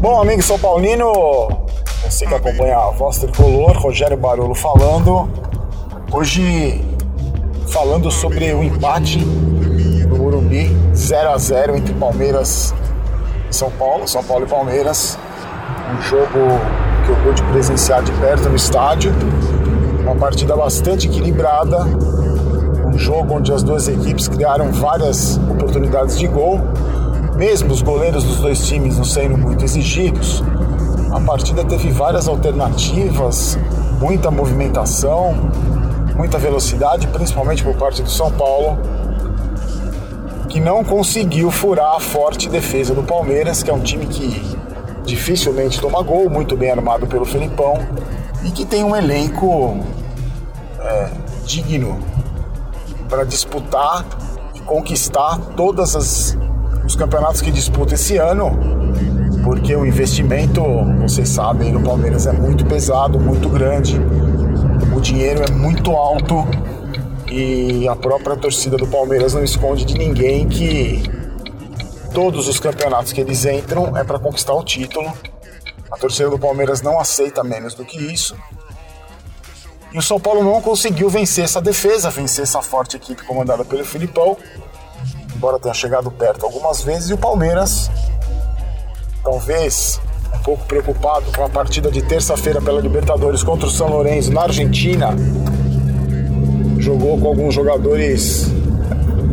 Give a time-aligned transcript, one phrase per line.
[0.00, 1.12] Bom, amigo São Paulino,
[2.02, 5.28] você que acompanha a voz tricolor, Rogério Barolo falando.
[6.10, 6.82] Hoje
[7.68, 12.74] falando sobre o empate no Morumbi 0 a 0 entre Palmeiras
[13.50, 15.18] e São Paulo, São Paulo e Palmeiras.
[15.92, 16.48] Um jogo
[17.04, 19.12] que eu pude presenciar de perto no estádio.
[20.00, 21.84] Uma partida bastante equilibrada,
[22.86, 26.58] um jogo onde as duas equipes criaram várias oportunidades de gol,
[27.40, 30.44] mesmo os goleiros dos dois times não sendo muito exigidos.
[31.10, 33.58] A partida teve várias alternativas,
[33.98, 35.50] muita movimentação,
[36.14, 38.78] muita velocidade, principalmente por parte do São Paulo,
[40.50, 44.58] que não conseguiu furar a forte defesa do Palmeiras, que é um time que
[45.06, 47.78] dificilmente toma gol, muito bem armado pelo Felipão
[48.44, 49.78] e que tem um elenco
[50.78, 51.08] é,
[51.46, 51.98] digno
[53.08, 54.04] para disputar
[54.54, 55.96] e conquistar todos
[56.90, 58.50] os campeonatos que disputa esse ano,
[59.44, 60.60] porque o investimento,
[61.00, 63.96] vocês sabem, no Palmeiras é muito pesado, muito grande,
[64.92, 66.44] o dinheiro é muito alto
[67.30, 71.04] e a própria torcida do Palmeiras não esconde de ninguém que
[72.12, 75.12] todos os campeonatos que eles entram é para conquistar o título.
[75.92, 78.34] A torcida do Palmeiras não aceita menos do que isso.
[79.92, 83.84] E o São Paulo não conseguiu vencer essa defesa, vencer essa forte equipe comandada pelo
[83.84, 84.36] Filipão,
[85.40, 87.08] embora tenha chegado perto algumas vezes.
[87.08, 87.90] E o Palmeiras,
[89.24, 89.98] talvez
[90.34, 94.42] um pouco preocupado com a partida de terça-feira pela Libertadores contra o São Lourenço na
[94.42, 95.16] Argentina,
[96.76, 98.52] jogou com alguns jogadores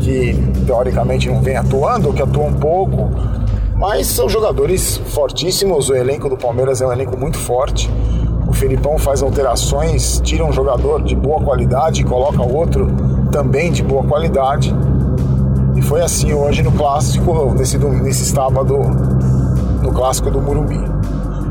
[0.00, 0.34] que
[0.66, 3.08] teoricamente não vem atuando, que atuam pouco,
[3.76, 5.88] mas são jogadores fortíssimos.
[5.88, 7.88] O elenco do Palmeiras é um elenco muito forte.
[8.48, 12.88] O Felipão faz alterações, tira um jogador de boa qualidade e coloca outro
[13.30, 14.74] também de boa qualidade.
[15.82, 18.78] E foi assim hoje no clássico, nesse, nesse sábado,
[19.82, 20.78] no clássico do Murumbi.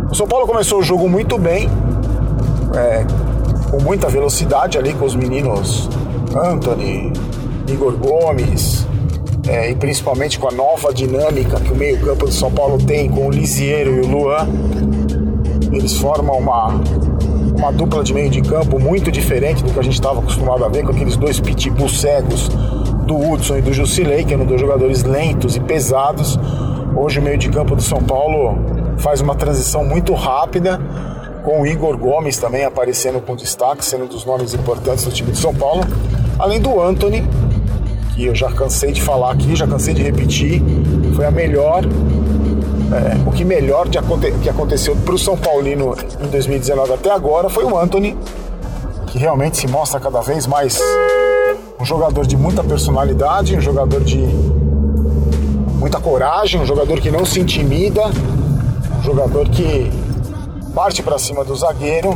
[0.10, 1.70] O São Paulo começou o jogo muito bem,
[2.74, 3.06] é,
[3.70, 5.90] com muita velocidade ali com os meninos
[6.34, 7.12] Anthony,
[7.68, 8.88] Igor Gomes,
[9.50, 13.28] é, e principalmente com a nova dinâmica que o meio-campo do São Paulo tem com
[13.28, 14.48] o Lisiero e o Luan
[15.74, 16.68] eles formam uma,
[17.58, 20.70] uma dupla de meio de campo muito diferente do que a gente estava acostumado a
[20.70, 22.50] ver com aqueles dois pitbulls cegos
[23.06, 26.40] do Hudson e do Jusilei, que eram dois jogadores lentos e pesados.
[26.96, 28.58] Hoje o meio de campo do São Paulo
[28.98, 30.80] faz uma transição muito rápida,
[31.44, 35.32] com o Igor Gomes também aparecendo com destaque, sendo um dos nomes importantes do time
[35.32, 35.82] de São Paulo,
[36.38, 37.24] além do Anthony,
[38.14, 40.62] que eu já cansei de falar aqui, já cansei de repetir,
[41.16, 41.84] foi a melhor
[42.92, 43.98] é, o que melhor de
[44.44, 48.18] que aconteceu para o São Paulino em 2019 até agora foi o Anthony,
[49.08, 50.80] que realmente se mostra cada vez mais
[51.82, 54.20] um jogador de muita personalidade, um jogador de
[55.80, 58.04] muita coragem, um jogador que não se intimida,
[59.00, 59.92] um jogador que
[60.76, 62.16] parte para cima do zagueiro.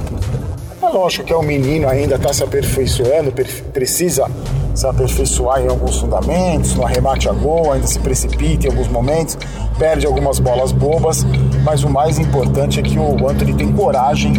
[0.79, 3.33] É lógico que é um menino ainda, está se aperfeiçoando,
[3.73, 4.29] precisa
[4.75, 9.37] se aperfeiçoar em alguns fundamentos, no arremate a gol, ainda se precipita em alguns momentos,
[9.79, 11.25] perde algumas bolas bobas,
[11.63, 14.33] mas o mais importante é que o Anthony tem coragem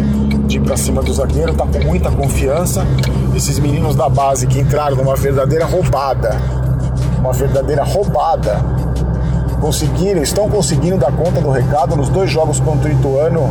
[0.45, 2.85] de ir para cima do zagueiro, tá com muita confiança.
[3.35, 6.35] Esses meninos da base que entraram numa verdadeira roubada,
[7.17, 8.61] uma verdadeira roubada,
[9.59, 13.49] conseguiram, estão conseguindo dar conta do recado nos dois jogos contra o Ituano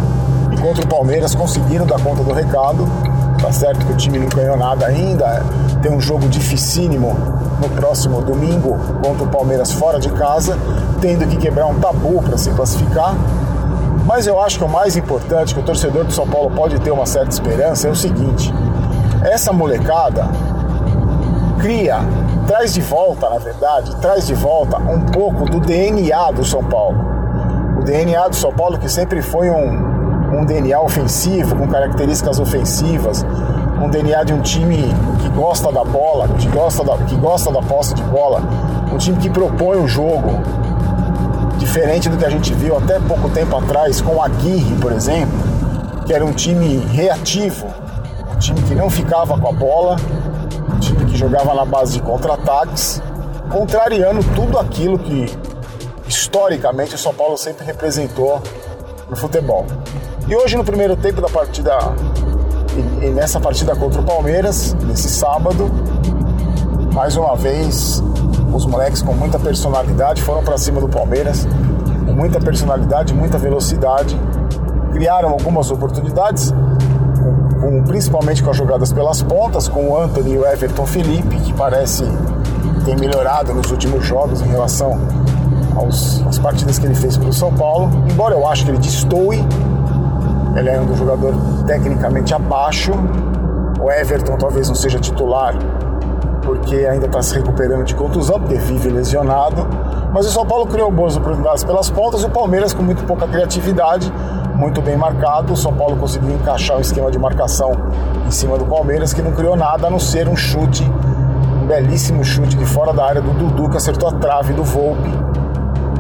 [0.53, 2.87] e contra o Palmeiras, conseguiram dar conta do recado
[3.41, 5.43] Tá certo que o time não ganhou nada ainda,
[5.83, 7.15] tem um jogo dificílimo
[7.61, 10.59] no próximo domingo contra o Palmeiras fora de casa,
[11.01, 13.15] tendo que quebrar um tabu para se classificar.
[14.07, 16.91] Mas eu acho que o mais importante, que o torcedor do São Paulo pode ter
[16.91, 18.53] uma certa esperança, é o seguinte:
[19.23, 20.29] essa molecada
[21.59, 21.99] cria,
[22.47, 26.99] traz de volta, na verdade, traz de volta um pouco do DNA do São Paulo.
[27.81, 29.96] O DNA do São Paulo que sempre foi um,
[30.37, 33.25] um DNA ofensivo, com características ofensivas,
[33.83, 37.63] um DNA de um time que gosta da bola, que gosta da, que gosta da
[37.63, 38.43] posse de bola,
[38.93, 40.43] um time que propõe o jogo,
[41.59, 45.39] diferente do que a gente viu até pouco tempo atrás com o Aguirre, por exemplo,
[46.05, 47.67] que era um time reativo,
[48.35, 49.97] um time que não ficava com a bola,
[50.75, 53.03] um time que jogava na base de contra-ataques,
[53.51, 55.27] contrariando tudo aquilo que
[56.07, 58.43] historicamente o São Paulo sempre representou
[59.09, 59.65] no futebol.
[60.29, 61.79] E hoje no primeiro tempo da partida
[62.75, 65.71] e, e nessa partida contra o Palmeiras, nesse sábado,
[66.93, 68.03] mais uma vez
[68.53, 71.47] os moleques com muita personalidade foram para cima do Palmeiras,
[72.05, 74.21] com muita personalidade, muita velocidade,
[74.93, 76.53] criaram algumas oportunidades,
[77.21, 81.37] com, com, principalmente com as jogadas pelas pontas, com o Anthony e o Everton Felipe,
[81.37, 82.03] que parece
[82.85, 84.99] ter melhorado nos últimos jogos em relação
[85.77, 87.91] aos, às partidas que ele fez pelo São Paulo.
[88.11, 89.45] Embora eu acho que ele destoe,
[90.57, 91.35] ele é um jogador
[91.67, 92.93] tecnicamente abaixo.
[93.81, 95.55] O Everton talvez não seja titular
[96.47, 99.67] porque ainda está se recuperando de contusão, porque vive lesionado.
[100.13, 103.27] Mas o São Paulo criou boas oportunidades pelas pontas e o Palmeiras, com muito pouca
[103.27, 104.11] criatividade,
[104.55, 105.53] muito bem marcado.
[105.53, 107.73] O São Paulo conseguiu encaixar um esquema de marcação
[108.25, 110.89] em cima do Palmeiras que não criou nada a não ser um chute,
[111.61, 115.36] um belíssimo chute de fora da área do Dudu que acertou a trave do Volpe.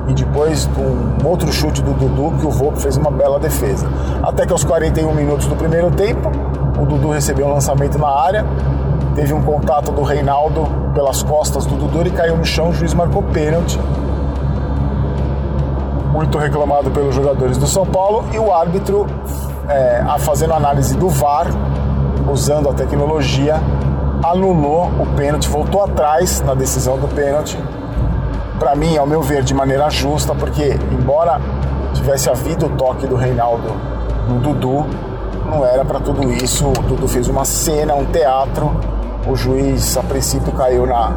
[0.08, 3.86] E depois um outro chute do Dudu que o Volpe fez uma bela defesa.
[4.22, 6.30] Até que aos 41 minutos do primeiro tempo,
[6.80, 8.44] o Dudu recebeu um lançamento na área,
[9.14, 12.94] teve um contato do Reinaldo pelas costas do Dudu e caiu no chão, o juiz
[12.94, 13.78] marcou pênalti
[16.16, 19.06] muito reclamado pelos jogadores do São Paulo, e o árbitro,
[19.68, 21.46] é, fazendo análise do VAR,
[22.32, 23.60] usando a tecnologia,
[24.24, 27.58] anulou o pênalti, voltou atrás na decisão do pênalti.
[28.58, 31.40] Para mim, ao meu ver, de maneira justa, porque embora
[31.92, 33.74] tivesse havido o toque do Reinaldo
[34.28, 34.86] no Dudu,
[35.44, 36.66] não era para tudo isso.
[36.66, 38.74] O Dudu fez uma cena, um teatro.
[39.26, 41.10] O juiz, a princípio, caiu na,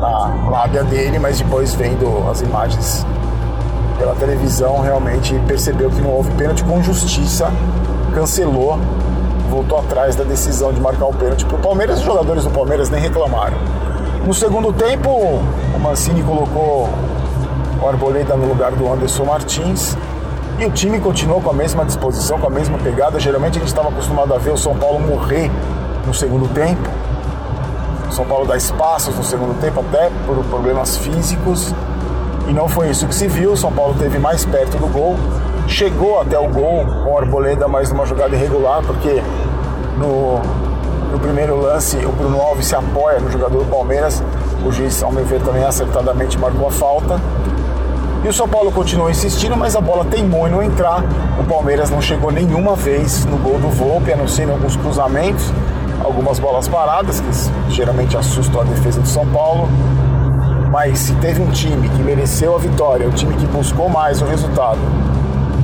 [0.00, 3.06] na lábia dele, mas depois, vendo as imagens
[3.98, 7.52] pela televisão, realmente percebeu que não houve pênalti com justiça,
[8.14, 8.78] cancelou,
[9.50, 11.98] voltou atrás da decisão de marcar o pênalti para o Palmeiras.
[11.98, 13.58] Os jogadores do Palmeiras nem reclamaram.
[14.24, 16.88] No segundo tempo, o Mancini colocou
[17.82, 19.96] o Arboleda no lugar do Anderson Martins.
[20.58, 23.18] E o time continuou com a mesma disposição, com a mesma pegada.
[23.18, 25.50] Geralmente a gente estava acostumado a ver o São Paulo morrer
[26.06, 26.86] no segundo tempo.
[28.10, 31.74] O São Paulo dá espaços no segundo tempo, até por problemas físicos.
[32.46, 33.56] E não foi isso que se viu.
[33.56, 35.16] São Paulo teve mais perto do gol,
[35.66, 39.22] chegou até o gol com o Arboleda, mas numa jogada irregular, porque
[39.96, 40.40] no,
[41.10, 44.22] no primeiro lance o Bruno Alves se apoia no jogador do Palmeiras.
[44.64, 47.20] O juiz, ao meu ver, também acertadamente marcou a falta.
[48.22, 51.02] E o São Paulo continuou insistindo, mas a bola teimou em não entrar.
[51.38, 54.76] O Palmeiras não chegou nenhuma vez no gol do Volpe, a não ser em alguns
[54.76, 55.50] cruzamentos,
[56.04, 59.68] algumas bolas paradas, que geralmente assustam a defesa do São Paulo.
[60.70, 64.26] Mas se teve um time que mereceu a vitória, o time que buscou mais o
[64.26, 64.78] resultado,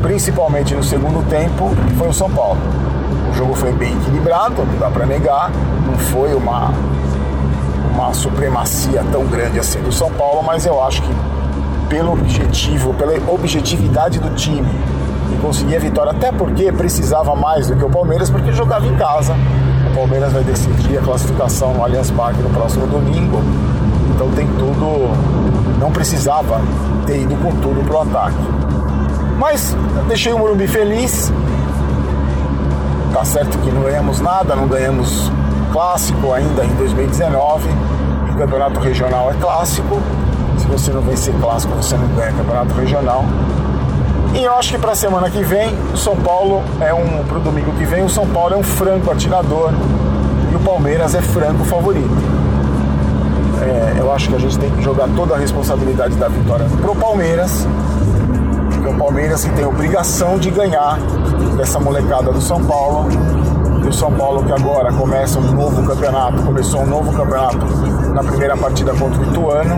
[0.02, 2.58] principalmente no segundo tempo, foi o São Paulo.
[3.36, 5.50] Jogo foi bem equilibrado, não dá para negar,
[5.86, 6.72] não foi uma,
[7.92, 11.14] uma supremacia tão grande assim do São Paulo, mas eu acho que
[11.88, 14.68] pelo objetivo, pela objetividade do time
[15.32, 18.96] e conseguir a vitória, até porque precisava mais do que o Palmeiras, porque jogava em
[18.96, 19.34] casa.
[19.90, 23.40] O Palmeiras vai decidir a classificação no Allianz Parque no próximo domingo
[24.16, 25.10] então tem tudo.
[25.78, 26.58] Não precisava
[27.04, 28.36] ter ido com tudo pro ataque.
[29.38, 29.76] Mas
[30.08, 31.30] deixei o Morumbi feliz.
[33.16, 35.32] Tá certo que não ganhamos nada, não ganhamos
[35.72, 37.66] clássico ainda em 2019.
[38.30, 40.02] O campeonato regional é clássico.
[40.58, 43.24] Se você não vencer clássico, você não ganha campeonato regional.
[44.34, 47.24] E eu acho que para a semana que vem, o São Paulo é um.
[47.24, 49.72] Para o domingo que vem, o São Paulo é um franco atirador
[50.52, 52.36] e o Palmeiras é franco favorito
[53.66, 56.94] é, eu acho que a gente tem que jogar toda a responsabilidade da vitória pro
[56.94, 57.66] Palmeiras,
[58.88, 60.98] o Palmeiras que tem obrigação de ganhar
[61.56, 63.08] dessa molecada do São Paulo.
[63.84, 67.58] E o São Paulo que agora começa um novo campeonato, começou um novo campeonato
[68.12, 69.76] na primeira partida contra o Ituano,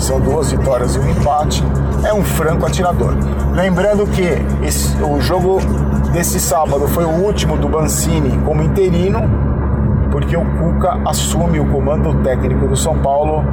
[0.00, 1.64] são duas vitórias e um empate,
[2.04, 3.14] é um franco atirador.
[3.52, 4.22] Lembrando que
[4.64, 5.58] esse, o jogo
[6.12, 9.28] desse sábado foi o último do Bancini como interino,
[10.10, 13.44] porque o Cuca assume o comando técnico do São Paulo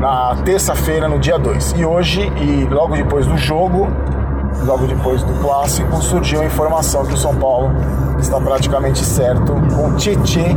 [0.00, 1.74] na terça-feira, no dia 2.
[1.76, 3.88] E hoje, e logo depois do jogo,
[4.64, 7.70] logo depois do clássico, surgiu a informação que o São Paulo
[8.18, 10.56] está praticamente certo com Tietê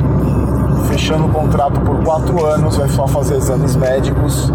[0.92, 4.52] fechando o contrato por quatro anos, vai só fazer exames médicos,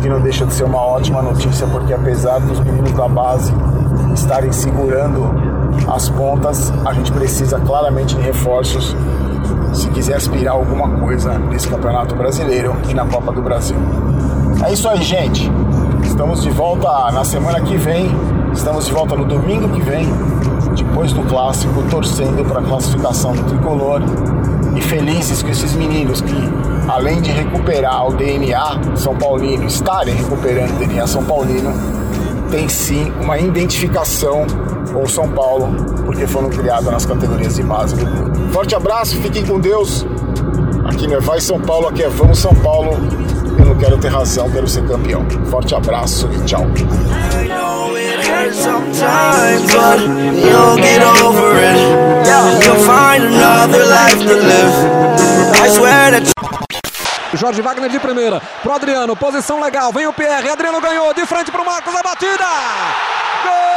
[0.00, 3.52] que não deixa de ser uma ótima notícia, porque apesar dos meninos da base
[4.14, 5.30] estarem segurando
[5.88, 8.96] as pontas, a gente precisa claramente de reforços
[9.74, 13.76] se quiser aspirar alguma coisa nesse Campeonato Brasileiro e na Copa do Brasil.
[14.64, 15.50] É isso aí, gente.
[16.04, 18.08] Estamos de volta na semana que vem.
[18.52, 20.06] Estamos de volta no domingo que vem,
[20.76, 24.00] depois do clássico, torcendo para a classificação do tricolor
[24.76, 26.36] e felizes com esses meninos que,
[26.88, 31.72] além de recuperar o DNA São Paulino, estarem recuperando o DNA São Paulino,
[32.50, 34.46] tem sim uma identificação
[34.94, 35.74] com o São Paulo,
[36.06, 38.52] porque foram criados nas categorias de base do clube.
[38.52, 40.06] Forte abraço, fiquem com Deus.
[40.86, 42.92] Aqui não é Vai São Paulo, aqui é Vamos São Paulo.
[43.58, 45.26] Eu não quero ter razão, quero ser campeão.
[45.50, 46.64] Forte abraço e tchau.
[48.52, 51.78] sometimes, but you'll get over it.
[52.62, 54.74] You'll find another life to live.
[55.54, 56.34] I swear that.
[57.36, 58.40] Jorge Wagner de primeira.
[58.62, 59.92] Pro Adriano, posição legal.
[59.92, 60.48] Vem o PR.
[60.52, 61.12] Adriano ganhou.
[61.14, 61.94] De frente pro Marcos.
[61.94, 62.44] A batida.
[63.44, 63.74] Gol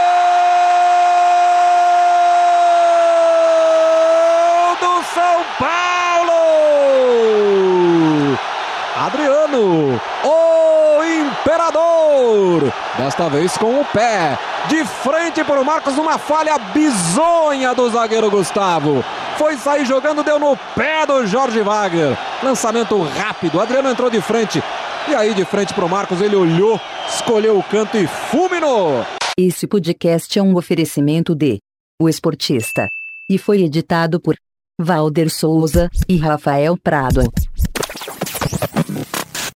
[4.80, 6.38] do São Paulo.
[8.96, 10.00] Adriano.
[10.24, 12.72] O Imperador.
[13.08, 14.38] Desta vez com o pé.
[14.68, 15.98] De frente para o Marcos.
[15.98, 19.02] Uma falha bizonha do zagueiro Gustavo
[19.38, 22.18] foi sair jogando, deu no pé do Jorge Wagner.
[22.44, 24.62] Lançamento rápido, Adriano entrou de frente.
[25.08, 29.06] E aí, de frente para o Marcos, ele olhou, escolheu o canto e fulminou.
[29.40, 31.60] Esse podcast é um oferecimento de
[32.02, 32.90] O Esportista.
[33.32, 34.36] E foi editado por
[34.78, 37.22] Valder Souza e Rafael Prado.